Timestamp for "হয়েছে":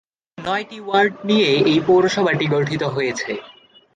2.95-3.31